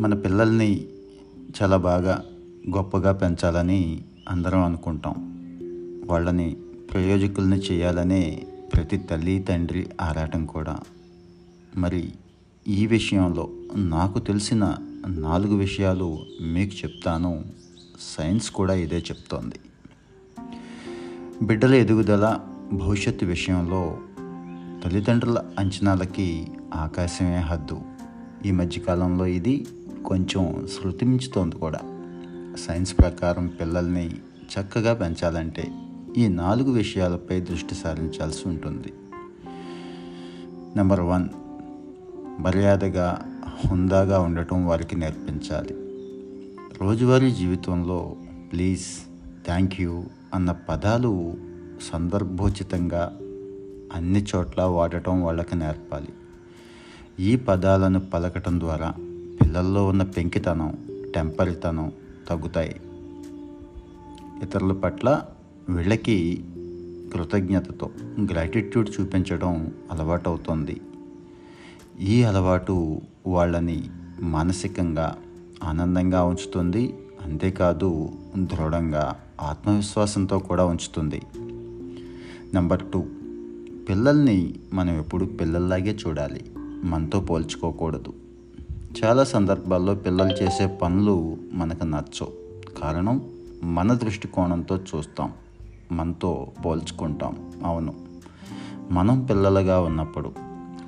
మన 0.00 0.14
పిల్లల్ని 0.14 0.88
చాలా 1.62 1.76
బాగా 1.76 2.24
గొప్పగా 2.76 3.12
పెంచాలని 3.12 4.02
అందరం 4.28 4.64
అనుకుంటాం. 4.64 5.14
వాళ్ళని 6.08 6.56
ప్రయోజకుల్ని 6.92 7.56
చేయాలనే 7.56 8.46
ప్రతి 8.72 8.96
తల్లి 8.96 9.42
తండ్రి 9.42 9.86
ఆరాటం 10.00 10.46
కూడా. 10.46 10.78
మరి 11.76 12.12
ఈ 12.68 12.86
విషయంలో 12.86 13.50
నాకు 13.76 14.18
తెలిసిన 14.18 14.76
నాలుగు 15.06 15.56
విషయాలు 15.56 16.18
మీకు 16.42 16.74
చెప్తాను. 16.74 17.44
సైన్స్ 18.00 18.50
కూడా 18.50 18.74
ఇదే 18.74 18.98
చెప్తోంది. 18.98 19.56
బిడ్డల 21.42 21.74
ఎదుగుదల 21.74 22.40
భవిష్యత్తు 22.72 23.26
విషయంలో 23.26 23.98
తల్లిదండ్రుల 24.84 25.42
అంచనాలకి 25.58 26.46
ఆకాశమే 26.74 27.36
హద్దు. 27.36 27.80
ఈ 28.46 28.50
మధ్యకాలంలో 28.50 29.26
ఇది 29.26 29.66
కొంచెం 30.06 30.66
శృతిమించుతోంది 30.66 31.56
కూడా. 31.56 31.78
సైన్స్ 32.58 32.98
ప్రకారం 32.98 33.46
పిల్లల్ని 33.46 34.10
చక్కగా 34.50 34.94
పెంచాలంటే 34.94 35.72
ఈ 36.16 36.28
నాలుగు 36.28 36.72
విషయాలపై 36.72 37.40
దృష్టి 37.40 37.74
సారించాల్సి 37.74 38.48
ఉంటుంది. 38.48 38.92
నెంబర్ 40.76 41.00
వన్ 41.00 41.28
మర్యాదగా 42.40 43.20
హుందాగా 43.66 44.20
ఉండటం 44.20 44.66
వారికి 44.66 44.96
నేర్పించాలి. 44.96 45.74
రోజువారీ 46.80 47.30
జీవితంలో 47.30 48.16
ప్లీజ్ 48.52 48.86
థ్యాంక్ 49.46 49.80
యూ 49.80 50.04
అన్న 50.34 50.56
పదాలు 50.68 51.34
సందర్భోచితంగా 51.92 53.18
అన్ని 53.92 54.26
చోట్ల 54.36 54.62
వాడటం 54.62 55.22
వాళ్ళకి 55.22 55.56
నేర్పాలి. 55.56 56.08
ఈ 57.20 57.36
పదాలను 57.36 58.00
పలకటం 58.00 58.60
ద్వారా 58.60 58.94
పిల్లల్లో 59.50 59.86
ఉన్న 59.86 60.02
పెంకితనం 60.02 60.78
టెంపరితనం 61.14 61.92
తగ్గుతాయి. 62.28 62.80
ఇతరుల 64.42 64.72
పట్ల 64.72 65.22
వీళ్ళకి 65.68 66.44
కృతజ్ఞతతో 67.14 67.90
గ్రాటిట్యూడ్ 68.32 68.88
చూపించడం 69.00 69.72
అలవాటవుతుంది. 69.92 70.80
ఈ 72.00 72.22
అలవాటు 72.22 73.00
వాళ్ళని 73.26 73.84
మానసికంగా 74.20 75.16
ఆనందంగా 75.64 76.24
ఉంచుతుంది 76.24 76.94
అంతేకాదు 77.24 78.08
దృఢంగా 78.36 79.20
ఆత్మవిశ్వాసంతో 79.40 80.38
కూడా 80.38 80.64
ఉంచుతుంది. 80.64 81.22
నెంబర్ 82.54 82.82
టూ 82.92 83.00
పిల్లల్ని 83.88 84.54
మనం 84.72 84.98
ఎప్పుడు 84.98 85.24
పిల్లల్లాగే 85.24 85.96
చూడాలి. 86.08 86.44
మనతో 86.84 87.20
పోల్చుకోకూడదు. 87.20 88.19
చాలా 88.90 89.24
సందర్భాల్లో 89.24 89.94
పిల్లలు 89.94 90.32
చేసే 90.32 90.66
పనులు 90.66 91.36
మనకు 91.52 91.84
నచ్చవు. 91.84 92.32
కారణం 92.80 93.30
మన 93.64 93.94
దృష్టికోణంతో 93.94 94.76
చూస్తాం. 94.76 95.32
మనతో 95.92 96.48
పోల్చుకుంటాం. 96.66 97.52
అవును. 97.64 97.94
మనం 98.90 99.24
పిల్లలుగా 99.24 99.80
ఉన్నప్పుడు 99.80 100.32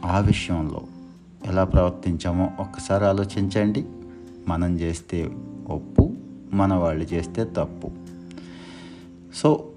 ఆ 0.05 0.19
విషయంలో 0.19 0.81
ఎలా 1.47 1.65
ప్రవర్తించామో 1.65 2.51
ఒక్కసారి 2.61 3.05
ఆలోచించండి. 3.05 3.85
మనం 4.49 4.81
చేస్తే 4.81 5.31
ఒప్పు 5.69 6.13
మన 6.53 6.75
వాళ్ళు 6.75 7.05
చేస్తే 7.05 7.45
తప్పు. 7.45 7.91
సో 9.35 9.69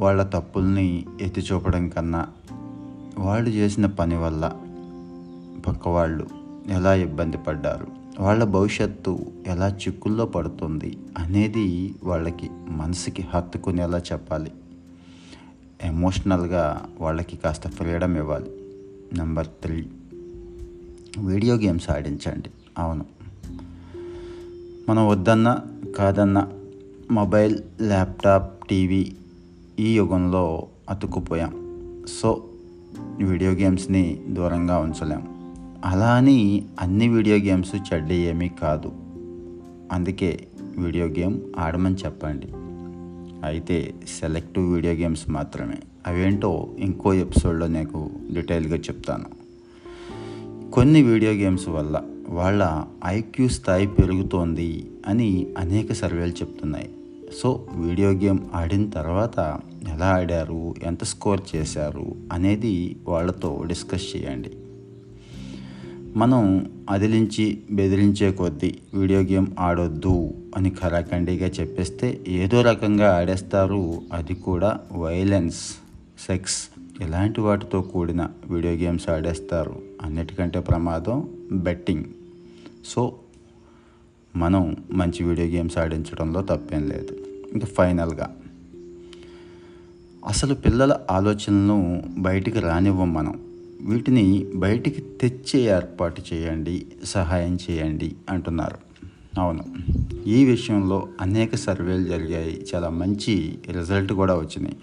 వాళ్ళ 0.00 0.22
తప్పుల్ని 0.22 1.06
ఎత్తి 1.20 1.40
చూపడం 1.40 1.88
కన్నా 1.88 2.26
వాళ్ళు 3.18 3.50
చేసిన 3.50 3.86
పని 3.86 4.16
వల్ల 4.16 4.52
పక్కవాళ్ళు 5.66 6.37
ఎలా 6.68 6.94
ఇబ్బంది 6.94 7.36
పడ్డారు? 7.36 7.86
వాళ్ళ 8.20 8.44
భవిష్యత్తు 8.44 9.18
ఎలా 9.46 9.68
చిక్కుల్లో 9.68 10.26
పడుతుంది 10.26 10.98
అనేది 11.18 11.94
వాళ్ళకి 12.04 12.50
మనసుకి 12.68 13.22
హత్తుకునేలా 13.22 13.98
చెప్పాలి. 13.98 14.52
ఎమోషనల్గా 15.84 16.88
వాళ్ళకి 17.00 17.36
కాస్త 17.36 17.68
ఫ్రీడమ్ 17.68 18.16
ఇవ్వాలి. 18.16 18.50
Number 19.12 19.46
three. 19.46 19.86
వీడియో 21.18 21.54
గేమ్స్ 21.54 21.90
ఆడించండి. 21.90 22.50
అవును. 22.78 23.04
మనం 24.88 25.08
వద్దన్నా 25.08 25.58
కాదన్నా 25.98 26.48
మొబైల్ 27.10 27.58
ల్యాప్టాప్ 27.82 28.68
టీవీ 28.68 29.12
ఈ 29.78 29.94
యుగంలో 29.94 30.66
అతుక్కుపోయాం. 30.90 31.76
సో 32.20 32.44
వీడియో 33.22 33.50
గేమ్స్ని 33.50 34.24
దూరంగా 34.28 34.78
ఉంచలేము 34.78 35.37
అలా 35.84 36.14
అని 36.14 36.64
అన్ని 36.80 37.08
వీడియో 37.08 37.36
గేమ్స్ 37.36 37.74
చెడ్డ 37.74 38.12
ఏమీ 38.12 38.48
కాదు. 38.48 38.92
అందుకే 39.92 40.46
వీడియో 40.78 41.06
గేమ్ 41.06 41.40
ఆడమని 41.58 41.94
చెప్పండి. 41.94 42.46
అయితే 43.46 43.94
సెలెక్టివ్ 44.20 44.74
వీడియో 44.74 44.94
గేమ్స్ 44.94 45.30
మాత్రమే. 45.30 45.74
అవేంటో 46.06 46.68
ఇంకో 46.78 47.14
ఎపిసోడ్లో 47.14 47.66
నీకు 47.66 48.10
డీటెయిల్గా 48.32 48.76
చెప్తాను. 48.76 49.24
కొన్ని 50.70 51.02
వీడియో 51.02 51.32
గేమ్స్ 51.32 51.68
వల్ల 51.68 52.02
వాళ్ళ 52.28 52.84
ఐక్యూ 53.06 53.48
స్థాయి 53.48 53.86
పెరుగుతోంది 53.86 54.90
అని 55.06 55.46
అనేక 55.58 55.92
సర్వేలు 55.92 56.30
చెప్తున్నాయి. 56.30 56.90
సో 57.42 57.66
వీడియో 57.76 58.10
గేమ్ 58.10 58.38
ఆడిన 58.54 58.90
తర్వాత 58.90 59.58
ఎలా 59.88 60.06
ఆడారు 60.06 60.74
ఎంత 60.82 61.04
స్కోర్ 61.04 61.40
చేశారు 61.56 62.06
అనేది 62.32 62.96
వాళ్ళతో 63.08 63.64
డిస్కస్ 63.66 64.16
చేయండి. 64.16 64.50
మనం 66.18 66.70
అదిలించి 66.90 67.62
బెదిరించే 67.70 68.32
కొద్దీ 68.32 68.78
వీడియో 68.94 69.20
గేమ్ 69.20 69.46
ఆడొద్దు 69.58 70.30
అని 70.56 70.70
ఖరాఖండిగా 70.70 71.46
చెప్పేస్తే 71.46 72.20
ఏదో 72.28 72.62
రకంగా 72.62 73.16
ఆడేస్తారు. 73.16 74.00
అది 74.12 74.34
కూడా 74.34 74.80
వైలెన్స్ 74.92 75.60
సెక్స్ 76.26 76.68
ఇలాంటి 77.00 77.40
వాటితో 77.40 77.80
కూడిన 77.80 78.28
వీడియో 78.50 78.72
గేమ్స్ 78.72 79.10
ఆడేస్తారు. 79.10 79.82
అన్నిటికంటే 80.02 80.60
ప్రమాదం 80.60 81.28
బెట్టింగ్. 81.52 82.04
సో 82.86 83.14
మనం 84.36 84.76
మంచి 84.92 85.24
వీడియో 85.24 85.46
గేమ్స్ 85.46 85.78
ఆడించడంలో 85.78 86.42
తప్పేం 86.42 86.88
లేదు. 86.88 87.16
ఇంకా 87.52 87.66
ఫైనల్గా 87.66 88.36
అసలు 90.26 90.54
పిల్లల 90.54 90.96
ఆలోచనలను 91.10 92.02
బయటికి 92.18 92.60
రానివ్వం 92.60 93.14
మనం. 93.14 93.47
వీటిని 93.80 94.46
బయటికి 94.54 95.00
తెచ్చే 95.00 95.60
ఏర్పాటు 95.60 96.22
చేయండి 96.32 96.86
సహాయం 97.04 97.58
చేయండి 97.70 98.14
అంటున్నారు. 98.28 98.78
అవును 99.40 99.64
ఈ 100.26 100.44
విషయంలో 100.44 101.08
అనేక 101.20 101.54
సర్వేలు 101.54 102.04
జరిగాయి. 102.04 102.66
చాలా 102.74 102.90
మంచి 102.90 103.58
రిజల్ట్ 103.70 104.12
కూడా 104.12 104.34
వచ్చినాయి 104.34 104.76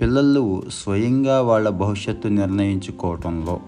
పిల్లలు 0.00 0.62
స్వయంగా 0.70 1.42
వాళ్ళ 1.42 1.68
భవిష్యత్తు 1.68 2.28
నిర్ణయించుకోవటంలో 2.28 3.60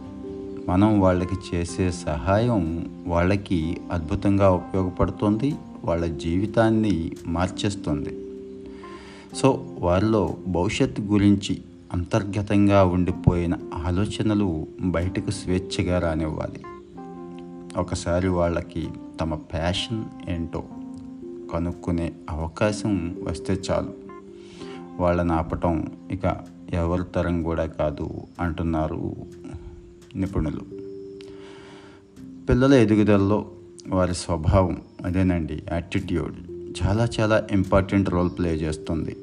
మనం 0.68 1.00
వాళ్ళకి 1.00 1.56
చేసే 1.56 1.90
సహాయం 1.90 2.90
వాళ్ళకి 3.06 3.76
అద్భుతంగా 3.92 4.50
ఉపయోగపడుతుంది 4.50 5.54
వాళ్ళ 5.84 6.06
జీవితాన్ని 6.06 7.12
మార్చేస్తుంది. 7.26 8.18
సో 9.34 9.66
వారిలో 9.78 10.36
భవిష్యత్తు 10.46 11.02
గురించి 11.02 11.58
అంతర్గతంగా 11.92 12.84
ఉండిపోయిన 12.84 13.58
ఆలోచనలు 13.74 14.66
బయటకు 14.80 15.30
స్వేచ్ఛగా 15.30 15.98
రానివ్వాలి. 15.98 16.64
ఒకసారి 17.76 18.28
వాళ్ళకి 18.28 18.88
తమ 19.20 19.34
ప్యాషన్ 19.34 20.04
ఏంటో 20.28 20.64
కనుక్కునే 21.52 22.12
అవకాశం 22.30 23.16
వస్తే 23.22 23.58
చాలు. 23.70 23.92
వాళ్ళని 25.00 25.32
ఆపటం 25.32 25.86
ఇక 26.10 26.36
ఎవరి 26.72 27.02
తరం 27.14 27.42
కూడా 27.42 27.66
కాదు 27.66 28.10
అంటున్నారు 28.40 29.14
నిపుణులు. 30.16 30.60
పిల్లల 32.48 32.74
ఎదుగుదలలో 32.74 33.50
వారి 33.88 34.14
స్వభావం 34.14 34.82
అదేనండి 35.04 35.62
యాటిట్యూడ్ 35.72 36.34
చాలా 36.82 37.08
చాలా 37.20 37.46
ఇంపార్టెంట్ 37.52 38.10
రోల్ 38.10 38.30
ప్లే 38.38 38.54
చేస్తుంది. 38.54 39.16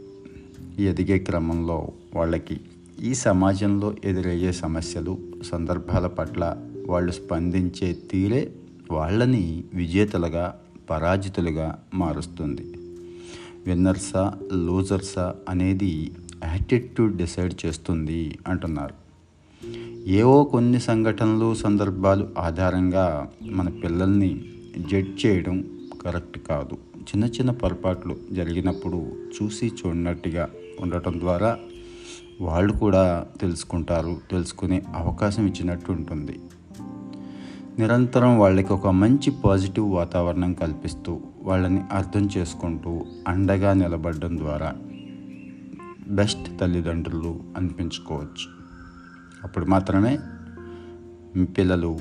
ఎదిగే 0.79 1.19
క్రమంలో 1.19 1.91
వాళ్ళకి 2.15 2.59
ఈ 3.03 3.13
సమాజంలో 3.13 3.95
ఎదురయ్యే 4.05 4.51
సమస్యలు 4.51 5.17
సందర్భాల 5.43 6.07
పట్ల 6.07 6.57
వాళ్ళు 6.87 7.11
స్పందించే 7.11 7.93
తీరే 7.93 8.51
వాళ్ళని 8.91 9.63
విజేతలుగా 9.73 10.59
పరాజితులుగా 10.89 11.83
మారుస్తుంది. 11.93 12.73
విన్నర్సా 13.67 14.33
లూజర్సా 14.53 15.35
అనేది 15.49 16.11
యాటిట్యూడ్ 16.43 17.17
డిసైడ్ 17.17 17.65
చేస్తుంది 17.65 18.37
అంటున్నారు. 18.47 18.93
ఏవో 20.07 20.43
కొన్ని 20.43 20.79
సంఘటనలు 20.79 21.55
సందర్భాలు 21.55 22.29
ఆధారంగా 22.37 23.29
మన 23.41 23.69
పిల్లల్ని 23.69 24.45
జడ్జ్ 24.77 25.25
చేయడం 25.25 25.87
కరెక్ట్ 26.05 26.39
కాదు. 26.39 26.77
చిన్న 26.99 27.25
చిన్న 27.25 27.51
పొరపాట్లు 27.51 28.15
జరిగినప్పుడు 28.31 29.11
చూసి 29.41 29.67
చూడనట్టుగా 29.67 30.49
ఉండటం 30.81 31.19
ద్వారా 31.19 31.57
వాళ్ళు 32.41 32.73
కూడా 32.73 33.27
తెలుసుకుంటారు 33.41 34.21
తెలుసుకునే 34.31 34.83
అవకాశం 34.95 35.47
ఇచ్చినట్టు 35.47 35.91
ఉంటుంది. 35.91 36.39
నిరంతరం 37.79 38.39
వాళ్ళకి 38.39 38.73
ఒక 38.73 38.87
మంచి 38.87 39.31
పాజిటివ్ 39.31 39.93
వాతావరణం 39.93 40.53
కల్పిస్తూ 40.53 41.21
వాళ్ళని 41.41 41.81
అర్థం 41.91 42.29
చేసుకుంటూ 42.37 43.05
అండగా 43.27 43.73
నిలబడడం 43.73 44.37
ద్వారా 44.37 44.75
బెస్ట్ 46.07 46.59
తల్లిదండ్రులు 46.59 47.39
అనిపించుకోవచ్చు. 47.57 48.59
అప్పుడు 49.43 49.65
మాత్రమే 49.65 50.19
మీ 51.35 51.45
పిల్లలు 51.45 51.99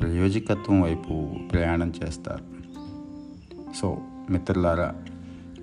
ప్రయోజకత్వం 0.00 0.82
వైపు 0.82 1.34
ప్రయాణం 1.52 1.92
చేస్తారు. 2.04 2.44
సో 3.76 3.98
మిత్రులారా 4.30 4.94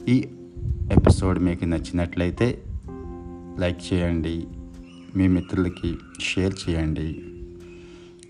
ఈ 0.10 0.30
ఎపిసోడ్ 0.92 1.40
మీకు 1.40 1.66
నచ్చినట్లయితే 1.66 2.62
లైక్ 3.60 3.94
చేయండి. 3.94 4.48
మీ 5.16 5.28
మిత్రులకి 5.28 5.98
షేర్ 6.22 6.54
చేయండి. 6.70 7.20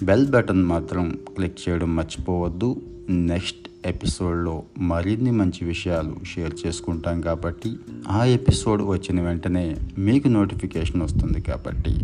బెల్ 0.04 0.28
బటన్ 0.28 0.63
మాత్రం 0.63 1.18
క్లిక్ 1.36 1.69
చేయడం 1.69 1.96
మర్చిపోవద్దు. 1.96 2.81
నెక్స్ట్ 3.10 3.69
ఎపిసోడ్లో 3.86 4.63
మరిన్ని 4.78 5.31
మంచి 5.31 5.66
విషయాలు 5.66 6.16
షేర్ 6.24 6.54
చేసుకుంటాం 6.68 7.22
కాబట్టి 7.22 7.78
ఆ 8.08 8.25
ఎపిసోడ్ 8.25 8.81
వచ్చిన 8.81 9.22
వెంటనే 9.22 9.78
మీకు 9.98 10.28
నోటిఫికేషన్ 10.28 11.02
వస్తుంది 11.02 11.42
కాబట్టి 11.42 11.98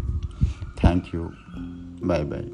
థ్యాంక్ 0.81 1.15
యూ. 1.15 1.29
Bye 2.05 2.25
bye. 2.25 2.45